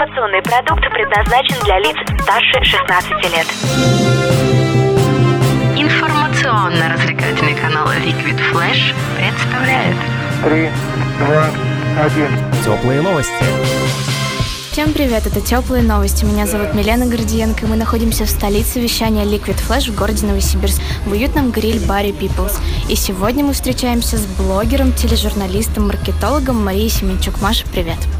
[0.00, 3.46] Информационный продукт предназначен для лиц старше 16 лет.
[5.76, 9.96] Информационно-развлекательный канал Liquid Flash представляет
[10.42, 10.70] Три,
[11.18, 11.50] два,
[12.02, 12.30] один.
[12.64, 13.44] Теплые новости.
[14.72, 16.24] Всем привет, это Теплые новости.
[16.24, 20.80] Меня зовут Милена Гордиенко, и мы находимся в столице вещания Liquid Flash в городе Новосибирск,
[21.04, 22.58] в уютном гриль-баре Peoples.
[22.88, 27.42] И сегодня мы встречаемся с блогером, тележурналистом, маркетологом Марией Семенчук.
[27.42, 27.98] Маша, привет.
[27.98, 28.19] Привет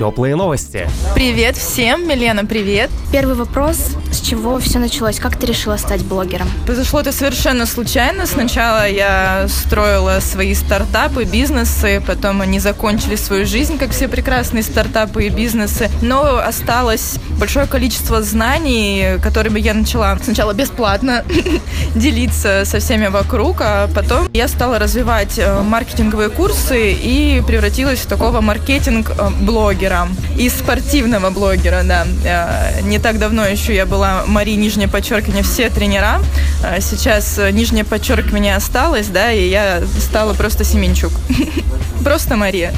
[0.00, 0.88] Теплые новости.
[1.14, 2.88] Привет всем, Милена, привет.
[3.12, 3.76] Первый вопрос.
[4.10, 5.18] С чего все началось?
[5.18, 6.48] Как ты решила стать блогером?
[6.64, 8.24] Произошло это совершенно случайно.
[8.24, 15.26] Сначала я строила свои стартапы, бизнесы, потом они закончили свою жизнь, как все прекрасные стартапы
[15.26, 15.90] и бизнесы.
[16.00, 21.26] Но осталось большое количество знаний, которыми я начала сначала бесплатно
[21.94, 28.06] делиться со всеми вокруг, а потом я стала развивать э, маркетинговые курсы и превратилась в
[28.06, 29.89] такого маркетинг-блогера
[30.36, 32.06] и спортивного блогера, да.
[32.24, 36.20] Э, Не так давно еще я была Мари, нижнее подчеркивание, все тренера.
[36.62, 41.12] Э, Сейчас э, нижнее подчеркивание осталось, да, и я стала просто Семенчук.
[42.04, 42.72] Просто Мария.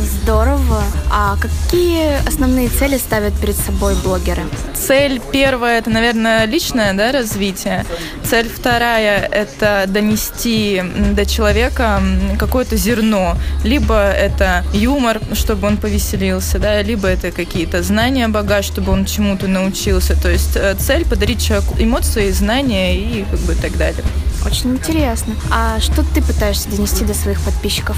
[0.00, 0.82] Здорово.
[1.10, 4.42] А какие основные цели ставят перед собой блогеры?
[4.74, 7.84] Цель первая это, наверное, личное да, развитие.
[8.24, 12.02] Цель вторая это донести до человека
[12.38, 13.36] какое-то зерно.
[13.62, 19.48] Либо это юмор, чтобы он повеселился, да, либо это какие-то знания, багаж, чтобы он чему-то
[19.48, 20.20] научился.
[20.20, 24.04] То есть э, цель подарить человеку эмоции, знания и как бы так далее.
[24.44, 25.34] Очень интересно.
[25.50, 27.96] А что ты пытаешься донести до своих подписчиков?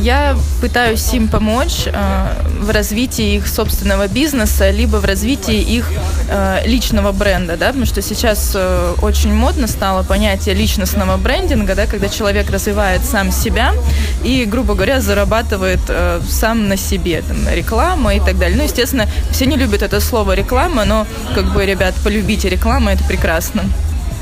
[0.00, 1.92] Я пытаюсь им помочь э,
[2.60, 5.88] в развитии их собственного бизнеса, либо в развитии их
[6.28, 11.86] э, личного бренда, да, потому что сейчас э, очень модно стало понятие личностного брендинга, да,
[11.86, 13.72] когда человек развивает сам себя
[14.24, 18.56] и, грубо говоря, зарабатывает э, сам на себе, там, реклама и так далее.
[18.56, 23.04] Ну, естественно, все не любят это слово реклама, но, как бы, ребят, полюбите рекламу, это
[23.04, 23.62] прекрасно.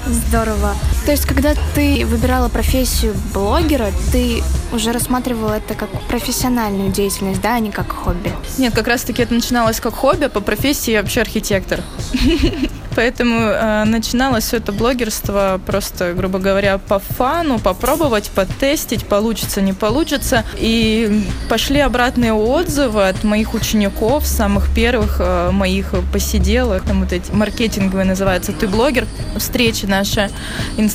[0.07, 0.75] Здорово.
[1.11, 7.57] То есть, когда ты выбирала профессию блогера, ты уже рассматривала это как профессиональную деятельность, да,
[7.57, 8.33] а не как хобби?
[8.59, 11.81] Нет, как раз-таки это начиналось как хобби, а по профессии я вообще архитектор.
[12.97, 19.73] Поэтому э, начиналось все это блогерство просто, грубо говоря, по фану, попробовать, потестить, получится, не
[19.73, 20.45] получится.
[20.57, 27.31] И пошли обратные отзывы от моих учеников, самых первых э, моих посиделок, там вот эти
[27.31, 29.07] маркетинговые называются «Ты блогер»,
[29.37, 30.31] встречи наши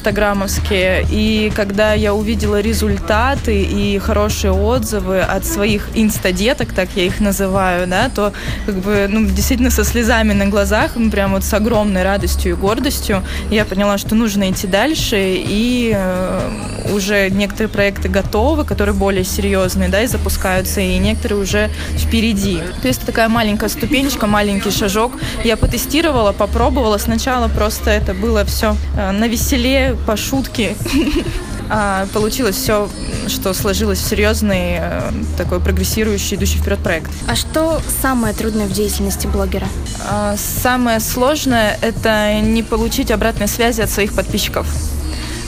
[0.05, 1.05] инстаграмовские.
[1.09, 7.87] И когда я увидела результаты и хорошие отзывы от своих инстадеток, так я их называю,
[7.87, 8.31] да, то
[8.67, 12.55] как бы, ну, действительно со слезами на глазах, ну, прям вот с огромной радостью и
[12.55, 16.49] гордостью я поняла, что нужно идти дальше, и э,
[16.93, 22.59] уже некоторые проекты готовы, которые более серьезные, да, и запускаются, и некоторые уже впереди.
[22.83, 25.13] То есть такая маленькая ступенечка, маленький шажок.
[25.43, 26.99] Я потестировала, попробовала.
[26.99, 30.75] Сначала просто это было все на веселе, по шутке.
[31.67, 32.87] А получилось все,
[33.27, 37.09] что сложилось в серьезный, э, такой прогрессирующий, идущий вперед проект.
[37.27, 39.67] А что самое трудное в деятельности блогера?
[40.07, 44.67] А, Самое сложное– это не получить обратной связи от своих подписчиков.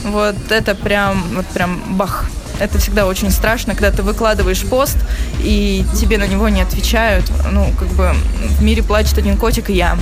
[0.04, 2.28] Вот это прям, вот прям бах.
[2.58, 4.96] Это всегда очень страшно, когда ты выкладываешь пост,
[5.40, 7.30] и тебе на него не отвечают.
[7.52, 8.14] Ну, как бы
[8.58, 9.96] в мире плачет один котик и я.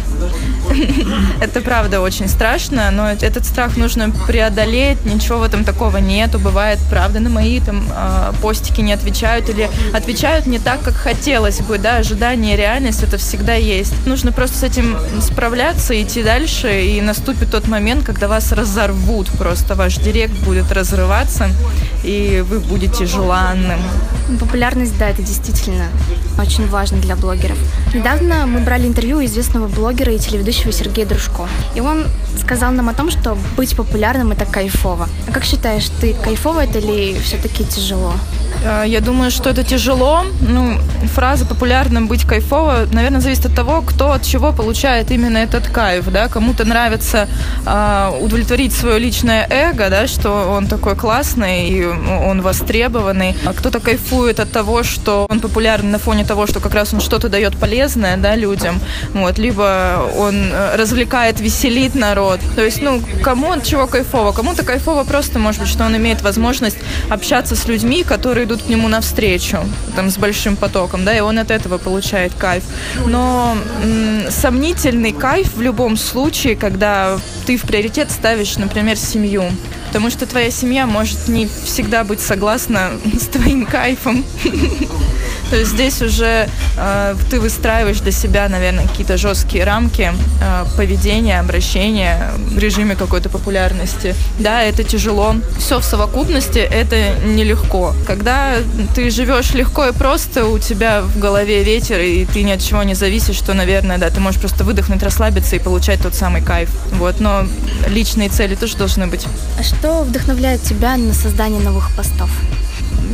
[1.41, 6.39] Это правда очень страшно, но этот страх нужно преодолеть, ничего в этом такого нету.
[6.39, 11.61] Бывает, правда, на мои там а, постики не отвечают или отвечают не так, как хотелось
[11.61, 13.95] бы, да, ожидание и реальность это всегда есть.
[14.07, 19.75] Нужно просто с этим справляться, идти дальше, и наступит тот момент, когда вас разорвут просто,
[19.75, 21.51] ваш директ будет разрываться,
[22.07, 23.81] и вы будете желанным.
[24.41, 25.87] Популярность, да, это действительно
[26.39, 27.59] очень важно для блогеров.
[27.93, 31.49] Недавно мы брали интервью у известного блогера и телеведущего Сергея Дружко.
[31.75, 32.05] И он
[32.41, 35.09] сказал нам о том, что быть популярным это кайфово.
[35.29, 38.13] А как считаешь, ты кайфово это или все-таки тяжело?
[38.67, 40.25] Э, Я думаю, что это тяжело.
[40.41, 40.79] Ну,
[41.15, 46.07] фраза популярным быть кайфово, наверное, зависит от того, кто от чего получает именно этот кайф,
[46.11, 46.29] да.
[46.29, 47.29] Кому-то нравится
[47.65, 53.37] а, удовлетворить свое личное эго, да, что он такой классный и он востребованный.
[53.45, 57.01] А кто-то кайфует от того, что он популярен на фоне того, что как раз он
[57.01, 58.81] что-то дает полезное, да, людям.
[59.15, 62.41] Вот, либо он э, развлекает, веселит народ.
[62.57, 64.33] То есть, ну, кому от чего кайфово?
[64.33, 66.79] Кому-то кайфово просто, может быть, что он имеет возможность
[67.11, 69.59] общаться с людьми, которые идут к нему навстречу,
[69.95, 72.65] там, с большим потоком, да, и он от этого получает кайф.
[73.07, 79.45] Но м, сомнительный кайф в любом случае, когда ты в приоритет ставишь, например, семью.
[79.89, 84.25] Потому что твоя семья может не всегда быть согласна с твоим кайфом.
[85.51, 91.41] То есть здесь уже э, ты выстраиваешь для себя, наверное, какие-то жесткие рамки э, поведения,
[91.41, 94.15] обращения в режиме какой-то популярности.
[94.39, 95.37] Да, это тяжело.
[95.59, 97.95] Все в совокупности это нелегко.
[98.07, 98.55] Когда
[98.95, 102.83] ты живешь легко и просто, у тебя в голове ветер, и ты ни от чего
[102.83, 106.71] не зависишь, то, наверное, да, ты можешь просто выдохнуть, расслабиться и получать тот самый кайф.
[106.93, 107.47] Вот, но
[107.89, 109.27] личные цели тоже должны быть.
[109.59, 112.31] А что вдохновляет тебя на создание новых постов?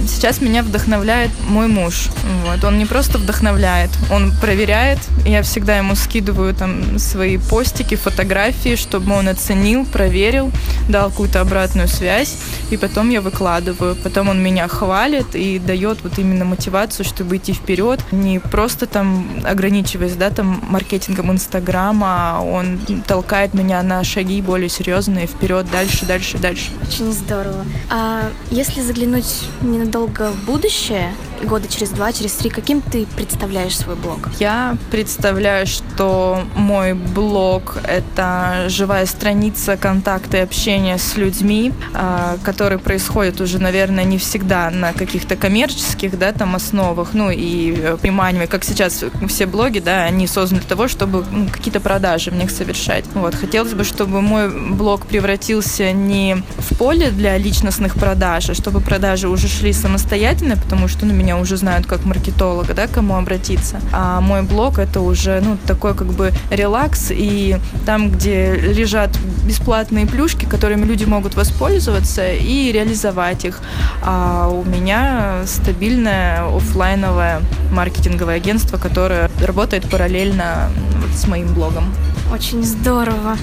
[0.06, 2.08] Сейчас меня вдохновляет мой муж.
[2.44, 2.64] Вот.
[2.64, 4.99] Он не просто вдохновляет, он проверяет.
[5.25, 10.50] Я всегда ему скидываю там свои постики, фотографии, чтобы он оценил, проверил,
[10.88, 12.37] дал какую-то обратную связь.
[12.70, 13.96] И потом я выкладываю.
[13.96, 18.00] Потом он меня хвалит и дает вот именно мотивацию, чтобы идти вперед.
[18.12, 25.26] Не просто там ограничиваясь, да, там маркетингом Инстаграма, он толкает меня на шаги более серьезные
[25.26, 26.70] вперед, дальше, дальше, дальше.
[26.82, 27.64] Очень здорово.
[27.90, 29.44] А если заглянуть
[29.93, 31.15] ненадолго в будущее,
[31.47, 34.31] года через два, через три, каким ты представляешь свой блог?
[34.39, 42.79] Я представляю, что мой блог— это живая страница контакта и общения с людьми, а, которые
[42.79, 48.47] происходят уже, наверное, не всегда на каких-то коммерческих, да, там основах, ну и э, понимании,
[48.47, 52.50] как сейчас все блоги, да, они созданы для того, чтобы ну, какие-то продажи в них
[52.50, 53.05] совершать.
[53.15, 58.81] Вот, хотелось бы, чтобы мой блог превратился не в поле для личностных продаж, а чтобы
[58.81, 63.17] продажи уже шли самостоятельно, потому что, ну, меня уже знают как маркетолога, да, к кому
[63.17, 63.81] обратиться.
[63.93, 67.56] А мой блог это уже, ну, такой как бы релакс, и
[67.87, 69.11] там, где лежат
[69.46, 73.61] бесплатные плюшки, которыми люди могут воспользоваться и реализовать их.
[74.05, 77.40] А у меня стабильное офлайновое
[77.73, 80.70] маркетинговое агентство, которое работает параллельно
[81.00, 81.94] вот с моим блогом.
[82.32, 83.37] Очень здорово.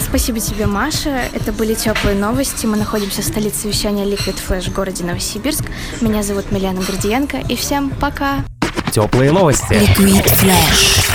[0.00, 1.22] Спасибо тебе, Маша.
[1.32, 2.66] Это были теплые новости.
[2.66, 5.64] Мы находимся в столице вещания Liquid Flash в городе Новосибирск.
[6.00, 7.38] Меня зовут Милена Гордиенко.
[7.48, 8.44] И всем пока!
[8.92, 9.72] Теплые новости.
[9.72, 11.09] Liquid Flash.